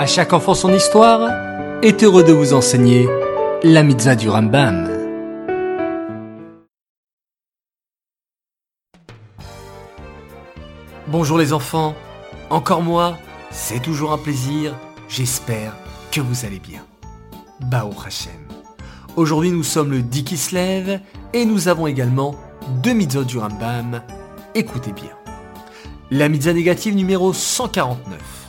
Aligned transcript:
À 0.00 0.06
chaque 0.06 0.32
enfant 0.32 0.54
son 0.54 0.72
histoire 0.72 1.30
est 1.82 2.02
heureux 2.02 2.24
de 2.24 2.32
vous 2.32 2.54
enseigner 2.54 3.06
la 3.62 3.82
mitzvah 3.82 4.16
du 4.16 4.30
Rambam. 4.30 4.88
Bonjour 11.06 11.36
les 11.36 11.52
enfants, 11.52 11.94
encore 12.48 12.80
moi, 12.80 13.18
c'est 13.50 13.82
toujours 13.82 14.12
un 14.12 14.16
plaisir, 14.16 14.74
j'espère 15.06 15.76
que 16.10 16.22
vous 16.22 16.46
allez 16.46 16.60
bien. 16.60 16.80
Bao 17.60 17.90
Hashem. 18.02 18.32
Aujourd'hui 19.16 19.50
nous 19.50 19.62
sommes 19.62 19.90
le 19.90 20.00
10 20.00 20.24
qui 20.24 20.38
se 20.38 20.54
lève 20.54 21.00
et 21.34 21.44
nous 21.44 21.68
avons 21.68 21.86
également 21.86 22.36
deux 22.82 22.94
mitzvot 22.94 23.24
du 23.24 23.36
Rambam. 23.36 24.00
Écoutez 24.54 24.92
bien. 24.92 25.12
La 26.10 26.30
mitzvah 26.30 26.54
négative 26.54 26.94
numéro 26.96 27.34
149. 27.34 28.39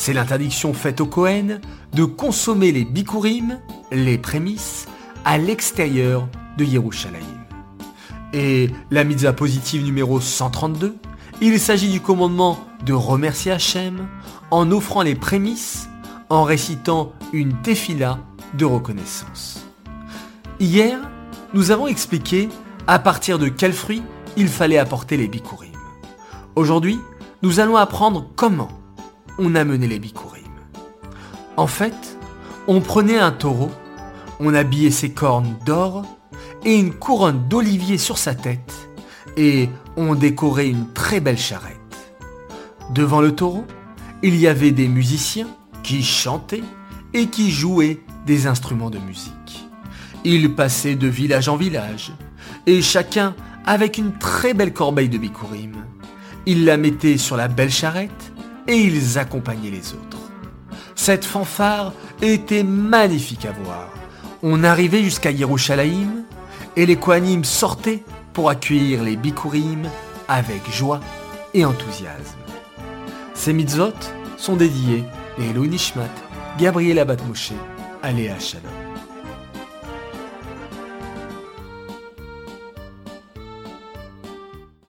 C'est 0.00 0.12
l'interdiction 0.12 0.74
faite 0.74 1.00
au 1.00 1.06
Kohen 1.06 1.60
de 1.92 2.04
consommer 2.04 2.70
les 2.70 2.84
bikurim, 2.84 3.58
les 3.90 4.16
prémices, 4.16 4.86
à 5.24 5.38
l'extérieur 5.38 6.28
de 6.56 6.64
Yerushalayim. 6.64 7.26
Et 8.32 8.70
la 8.92 9.02
mitzvah 9.02 9.32
positive 9.32 9.82
numéro 9.82 10.20
132, 10.20 10.96
il 11.40 11.58
s'agit 11.58 11.90
du 11.90 12.00
commandement 12.00 12.60
de 12.86 12.92
remercier 12.92 13.50
Hachem 13.50 14.06
en 14.52 14.70
offrant 14.70 15.02
les 15.02 15.16
prémices, 15.16 15.88
en 16.30 16.44
récitant 16.44 17.12
une 17.32 17.60
tefila 17.62 18.20
de 18.54 18.64
reconnaissance. 18.64 19.66
Hier, 20.60 21.00
nous 21.54 21.72
avons 21.72 21.88
expliqué 21.88 22.48
à 22.86 23.00
partir 23.00 23.40
de 23.40 23.48
quels 23.48 23.72
fruits 23.72 24.04
il 24.36 24.46
fallait 24.46 24.78
apporter 24.78 25.16
les 25.16 25.26
bikurim. 25.26 25.72
Aujourd'hui, 26.54 27.00
nous 27.42 27.58
allons 27.58 27.76
apprendre 27.76 28.28
comment 28.36 28.77
on 29.38 29.54
amenait 29.54 29.86
les 29.86 29.98
bikurim. 29.98 30.44
En 31.56 31.66
fait, 31.66 32.18
on 32.66 32.80
prenait 32.80 33.18
un 33.18 33.30
taureau, 33.30 33.70
on 34.40 34.54
habillait 34.54 34.90
ses 34.90 35.10
cornes 35.10 35.56
d'or 35.64 36.04
et 36.64 36.76
une 36.76 36.92
couronne 36.92 37.48
d'olivier 37.48 37.98
sur 37.98 38.18
sa 38.18 38.34
tête 38.34 38.74
et 39.36 39.68
on 39.96 40.14
décorait 40.14 40.68
une 40.68 40.92
très 40.92 41.20
belle 41.20 41.38
charrette. 41.38 41.76
Devant 42.92 43.20
le 43.20 43.34
taureau, 43.34 43.64
il 44.22 44.36
y 44.36 44.48
avait 44.48 44.72
des 44.72 44.88
musiciens 44.88 45.48
qui 45.82 46.02
chantaient 46.02 46.64
et 47.14 47.26
qui 47.26 47.50
jouaient 47.50 48.00
des 48.26 48.46
instruments 48.46 48.90
de 48.90 48.98
musique. 48.98 49.66
Ils 50.24 50.54
passaient 50.54 50.96
de 50.96 51.06
village 51.06 51.48
en 51.48 51.56
village 51.56 52.12
et 52.66 52.82
chacun 52.82 53.34
avec 53.64 53.98
une 53.98 54.12
très 54.12 54.54
belle 54.54 54.72
corbeille 54.72 55.08
de 55.08 55.18
bikurim. 55.18 55.72
Ils 56.46 56.64
la 56.64 56.76
mettaient 56.76 57.18
sur 57.18 57.36
la 57.36 57.48
belle 57.48 57.70
charrette 57.70 58.32
et 58.68 58.76
ils 58.76 59.18
accompagnaient 59.18 59.70
les 59.70 59.92
autres. 59.94 60.18
Cette 60.94 61.24
fanfare 61.24 61.92
était 62.22 62.62
magnifique 62.62 63.46
à 63.46 63.52
voir. 63.52 63.88
On 64.42 64.62
arrivait 64.62 65.02
jusqu'à 65.02 65.30
Yerushalayim 65.30 66.24
et 66.76 66.86
les 66.86 66.96
Kohanim 66.96 67.44
sortaient 67.44 68.04
pour 68.32 68.50
accueillir 68.50 69.02
les 69.02 69.16
bikurim 69.16 69.88
avec 70.28 70.70
joie 70.70 71.00
et 71.54 71.64
enthousiasme. 71.64 72.38
Ces 73.34 73.52
mitzvot 73.52 73.92
sont 74.36 74.56
dédiés 74.56 75.04
à 75.38 75.42
Elou 75.42 75.66
Nishmat, 75.66 76.10
Gabriel 76.58 76.98
Abat 76.98 77.16
Moshe, 77.26 77.52
Aléa 78.02 78.38
Shalom. 78.38 78.70